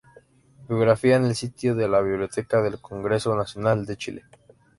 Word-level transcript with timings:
Biografía 0.67 1.17
en 1.17 1.25
el 1.25 1.35
sitio 1.35 1.75
de 1.75 1.87
la 1.87 2.01
Biblioteca 2.01 2.63
del 2.63 2.81
Congreso 2.81 3.35
Nacional 3.35 3.85
de 3.85 3.97
Chile. 3.97 4.23